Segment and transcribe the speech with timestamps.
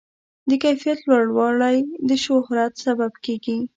[0.49, 1.77] د کیفیت لوړوالی
[2.09, 3.57] د شهرت سبب کېږي.